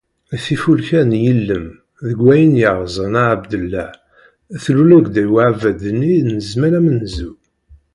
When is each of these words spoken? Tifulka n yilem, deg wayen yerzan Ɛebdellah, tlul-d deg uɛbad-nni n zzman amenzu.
Tifulka 0.43 1.01
n 1.09 1.11
yilem, 1.23 1.67
deg 2.07 2.17
wayen 2.25 2.53
yerzan 2.61 3.13
Ɛebdellah, 3.29 3.91
tlul-d 4.63 5.05
deg 5.15 5.27
uɛbad-nni 5.35 6.15
n 6.29 6.35
zzman 6.47 6.73
amenzu. 6.79 7.31